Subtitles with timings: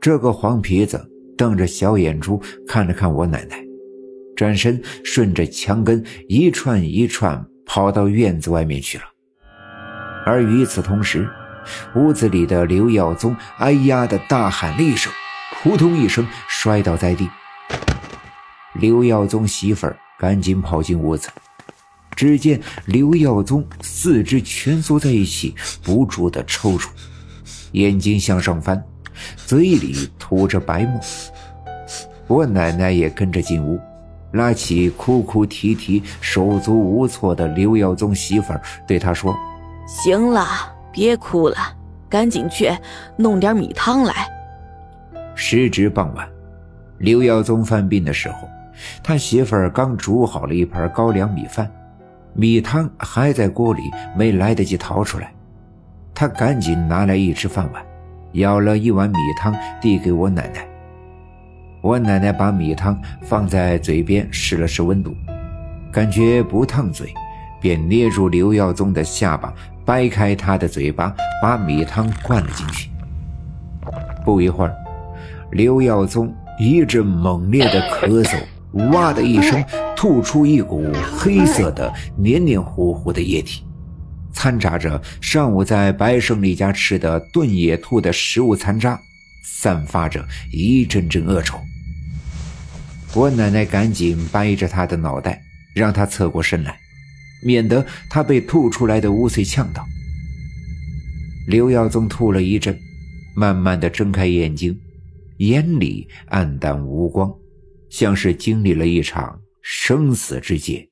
[0.00, 3.62] 这个黄皮子瞪着小眼珠看了看我奶奶，
[4.34, 9.04] 转身顺着墙根一串一串跑到院子外面去了。
[10.24, 11.28] 而与此同时，
[11.94, 15.12] 屋子里的刘耀宗哎呀的大喊了一声，
[15.62, 17.28] 扑通一声摔倒在地。
[18.72, 21.28] 刘耀宗媳妇儿赶紧跑进屋子，
[22.16, 26.88] 只见刘耀宗四肢蜷缩在一起，不住的抽搐，
[27.72, 28.82] 眼睛向上翻，
[29.36, 31.00] 嘴里吐着白沫。
[32.26, 33.78] 我奶奶也跟着进屋，
[34.32, 39.34] 拉起哭哭啼啼、手足无措的刘耀宗媳妇儿，对他说
[39.86, 40.46] ：“行了，
[40.92, 41.56] 别哭了，
[42.08, 42.70] 赶紧去
[43.16, 44.14] 弄点米汤来。”
[45.34, 46.28] 时值傍晚，
[46.98, 48.48] 刘耀宗犯病的时候。
[49.02, 51.70] 他媳妇儿刚煮好了一盘高粱米饭，
[52.32, 53.82] 米汤还在锅里，
[54.16, 55.30] 没来得及掏出来。
[56.14, 57.84] 他赶紧拿来一只饭碗，
[58.32, 60.66] 舀了一碗米汤递给我奶奶。
[61.80, 65.14] 我奶奶把米汤放在嘴边试了试温度，
[65.90, 67.12] 感觉不烫嘴，
[67.60, 69.52] 便捏住刘耀宗的下巴，
[69.84, 72.90] 掰开他的嘴巴，把米汤灌了进去。
[74.24, 74.74] 不一会儿，
[75.52, 78.36] 刘耀宗一阵猛烈的咳嗽。
[78.92, 79.64] 哇的一声，
[79.96, 80.86] 吐出一股
[81.18, 83.64] 黑色的、黏黏糊糊的液体，
[84.32, 89.00] 掺杂着上午在白胜利家吃的炖野兔的食物残渣，
[89.44, 91.60] 散发着一阵阵恶臭。
[93.14, 95.42] 我奶奶赶紧掰着他的脑袋，
[95.74, 96.78] 让他侧过身来，
[97.42, 99.86] 免得他被吐出来的污秽呛到。
[101.46, 102.78] 刘耀宗吐了一阵，
[103.34, 104.78] 慢慢的睁开眼睛，
[105.38, 107.30] 眼里暗淡无光。
[107.90, 110.88] 像是经历了一场生死之劫。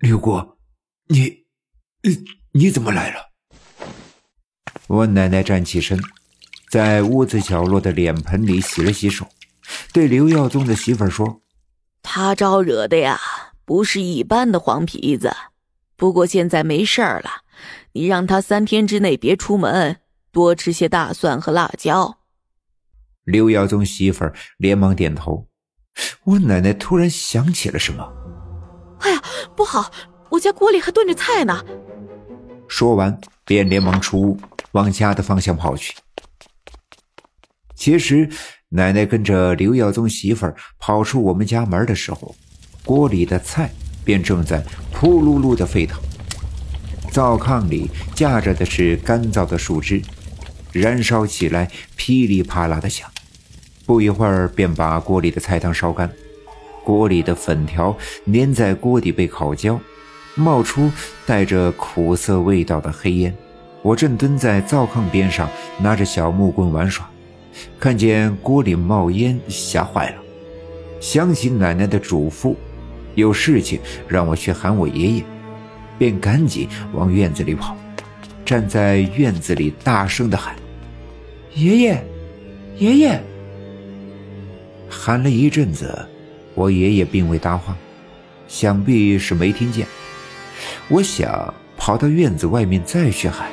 [0.00, 0.38] 刘姑，
[1.08, 1.46] 你，
[2.52, 3.28] 你怎么来了？
[4.86, 6.00] 我奶奶站起身，
[6.70, 9.26] 在屋子角落的脸盆里洗了洗手，
[9.92, 11.42] 对刘耀宗的媳妇儿说
[12.02, 13.20] ：“他招惹的呀，
[13.64, 15.34] 不是一般的黄皮子。
[15.96, 17.42] 不过现在没事儿了，
[17.92, 19.98] 你让他三天之内别出门，
[20.32, 22.18] 多吃些大蒜和辣椒。”
[23.24, 25.48] 刘耀宗媳妇儿连忙点头。
[26.24, 28.10] 我奶奶突然想起了什么，
[29.00, 29.22] 哎呀，
[29.54, 29.92] 不好！
[30.30, 31.64] 我家锅里还炖着菜呢。
[32.68, 34.38] 说完，便连忙出屋，
[34.72, 35.94] 往家的方向跑去。
[37.74, 38.28] 其实，
[38.68, 42.34] 奶奶跟着刘耀宗媳妇儿跑出我们家门的时候，
[42.84, 43.70] 锅里的菜
[44.04, 44.62] 便正在
[44.92, 46.00] 扑噜噜的沸腾，
[47.10, 50.02] 灶炕里架着的是干燥的树枝。
[50.70, 53.10] 燃烧起来噼里啪啦的响，
[53.86, 56.12] 不一会儿便把锅里的菜汤烧干，
[56.84, 57.96] 锅里的粉条
[58.30, 59.80] 粘在锅底被烤焦，
[60.38, 60.90] 冒出
[61.26, 63.34] 带着苦涩味道的黑烟。
[63.82, 65.48] 我正蹲在灶炕边上
[65.80, 67.08] 拿着小木棍玩耍，
[67.78, 70.16] 看见锅里冒烟，吓坏了，
[71.00, 72.54] 想起奶奶的嘱咐，
[73.14, 75.22] 有事情让我去喊我爷爷，
[75.98, 77.76] 便赶紧往院子里跑。
[78.44, 80.56] 站在院子里大声的喊
[81.54, 82.02] ：“爷爷，
[82.78, 83.20] 爷爷！”
[84.88, 86.06] 喊了一阵子，
[86.54, 87.76] 我爷爷并未搭话，
[88.48, 89.86] 想必是没听见。
[90.88, 93.48] 我想跑到院子外面再去喊，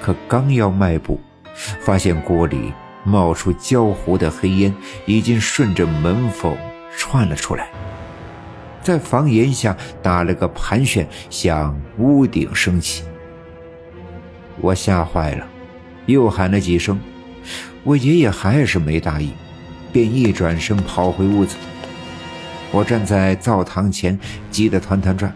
[0.00, 1.20] 可刚要迈步，
[1.80, 2.72] 发现锅里
[3.04, 4.74] 冒出焦糊的黑烟，
[5.06, 6.56] 已经顺着门缝
[6.96, 7.68] 窜了出来，
[8.82, 13.04] 在房檐下打了个盘旋，向屋顶升起。
[14.60, 15.46] 我吓坏了，
[16.06, 17.00] 又喊了几声，
[17.82, 19.32] 我爷爷还是没答应，
[19.92, 21.56] 便一转身跑回屋子。
[22.70, 24.18] 我站在灶堂前，
[24.50, 25.34] 急得团团转，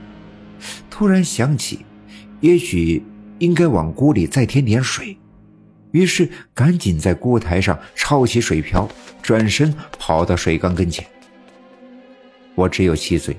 [0.98, 1.84] 突然想起，
[2.40, 3.04] 也许
[3.38, 5.14] 应该往锅里再添点水，
[5.90, 8.88] 于是赶紧在锅台上抄起水瓢，
[9.20, 11.06] 转身跑到水缸跟前。
[12.54, 13.36] 我只有七岁，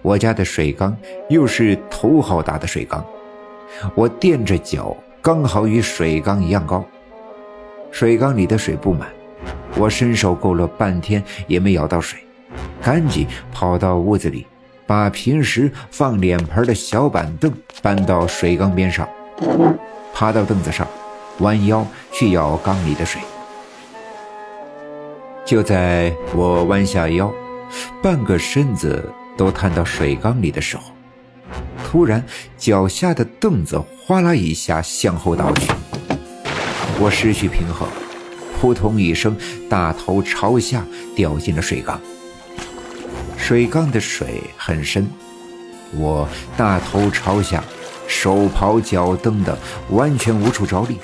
[0.00, 0.96] 我家的水缸
[1.28, 3.04] 又是头好大的水缸。
[3.94, 6.82] 我垫着脚，刚好与水缸一样高。
[7.90, 9.06] 水缸里的水不满，
[9.76, 12.18] 我伸手够了半天也没舀到水，
[12.80, 14.46] 赶紧跑到屋子里，
[14.90, 19.08] 把平时放脸盆的小板凳搬到水缸边上，
[20.12, 20.84] 爬到凳子上，
[21.38, 23.22] 弯腰去舀缸里的水。
[25.44, 27.32] 就在我弯下腰，
[28.02, 29.00] 半个身子
[29.38, 30.82] 都探到水缸里的时候。
[31.86, 32.24] 突然，
[32.58, 35.70] 脚下的凳子哗啦一下向后倒去，
[36.98, 37.88] 我失去平衡，
[38.60, 39.36] 扑通一声，
[39.68, 40.84] 大头朝下
[41.14, 42.00] 掉进了水缸。
[43.40, 45.08] 水缸的水很深，
[45.92, 47.64] 我大头朝下，
[48.06, 49.58] 手刨脚蹬的
[49.88, 50.98] 完全无处着力，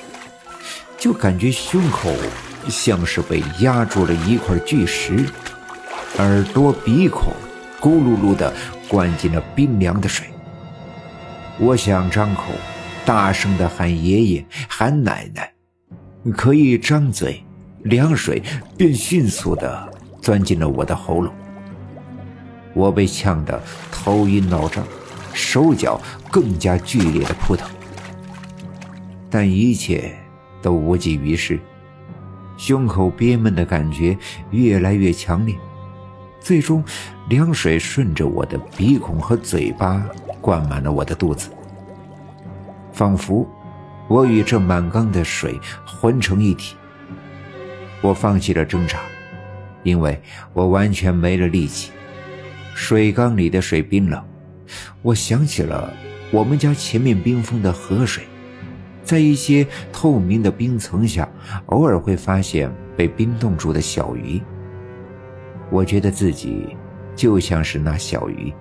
[0.97, 2.13] 就感觉胸口
[2.69, 5.25] 像是被压住了一块巨石，
[6.19, 7.33] 耳朵、鼻孔
[7.81, 8.53] 咕噜噜的
[8.87, 10.27] 灌进了冰凉的水。
[11.59, 12.43] 我想张口，
[13.05, 15.51] 大声的喊爷爷、喊奶奶，
[16.31, 17.43] 可一张嘴，
[17.83, 18.41] 凉水
[18.77, 19.91] 便迅速的
[20.21, 21.33] 钻进了我的喉咙。
[22.77, 23.59] 我被呛得
[23.91, 24.85] 头晕脑胀，
[25.33, 27.67] 手脚更加剧烈的扑腾，
[29.31, 30.15] 但一切
[30.61, 31.59] 都无济于事。
[32.55, 34.15] 胸口憋闷的感觉
[34.51, 35.55] 越来越强烈，
[36.39, 36.83] 最终，
[37.29, 40.05] 凉水顺着我的鼻孔和嘴巴
[40.39, 41.49] 灌满了我的肚子，
[42.93, 43.47] 仿佛
[44.07, 46.75] 我与这满缸的水混成一体。
[48.01, 48.99] 我放弃了挣扎，
[49.81, 50.21] 因为
[50.53, 51.91] 我完全没了力气。
[52.77, 54.23] 水缸里的水冰冷，
[55.01, 55.91] 我想起了
[56.29, 58.23] 我们家前面冰封的河水。
[59.03, 61.27] 在一些透明的冰层下，
[61.65, 64.39] 偶尔会发现被冰冻住的小鱼。
[65.71, 66.77] 我觉得自己
[67.15, 68.53] 就像是那小鱼，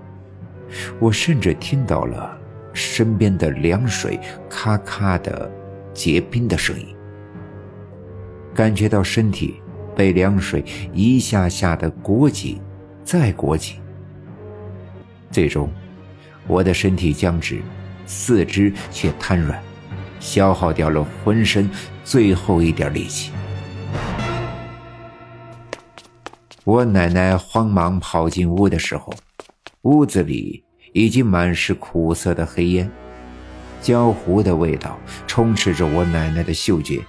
[0.98, 2.38] 我甚至听到了
[2.72, 5.48] 身边的凉水咔咔的
[5.92, 6.96] 结冰的声音，
[8.54, 9.60] 感觉到身体
[9.94, 10.64] 被凉水
[10.94, 12.58] 一下下的裹紧，
[13.04, 13.76] 再裹紧。
[15.30, 15.68] 最终，
[16.46, 17.60] 我的身体僵直，
[18.06, 19.60] 四肢却瘫软。
[20.18, 21.70] 消耗掉了浑身
[22.02, 23.30] 最后一点力气，
[26.64, 29.12] 我奶奶慌忙跑进屋的时候，
[29.82, 30.64] 屋子里
[30.94, 32.90] 已经满是苦涩的黑烟，
[33.82, 37.00] 焦糊的味道充斥着我奶奶的嗅觉，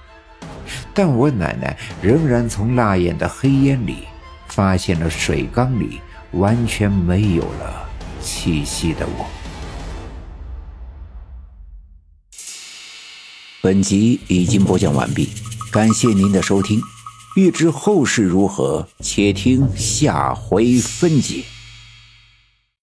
[0.92, 4.06] 但我奶奶仍然从辣眼的黑烟里
[4.48, 5.98] 发现了水缸里
[6.32, 7.87] 完全没有了
[8.28, 9.26] 气息的我。
[13.62, 15.30] 本集已经播讲完毕，
[15.72, 16.80] 感谢您的收听。
[17.36, 21.42] 欲知后事如何，且听下回分解。